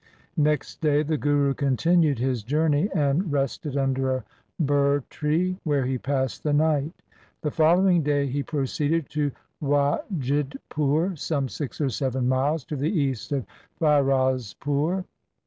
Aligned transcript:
Next 0.37 0.81
day 0.81 1.03
the 1.03 1.15
Guru 1.15 1.53
continued 1.53 2.17
his 2.17 2.41
journey 2.41 2.89
and 2.95 3.31
rested 3.31 3.77
under 3.77 4.09
a 4.15 4.23
ber 4.59 5.01
tree, 5.11 5.59
where 5.63 5.85
he 5.85 5.99
passed 5.99 6.41
the 6.41 6.53
night. 6.53 6.91
The 7.43 7.51
following 7.51 8.01
day 8.01 8.25
he 8.25 8.41
proceeded 8.41 9.09
to 9.09 9.31
Wajidpur, 9.61 11.19
some 11.19 11.47
six 11.49 11.79
or 11.79 11.89
seven 11.89 12.27
miles 12.27 12.65
to 12.65 12.75
the 12.75 12.89
east 12.89 13.31
of 13.31 13.45
Firozpur. 13.79 15.03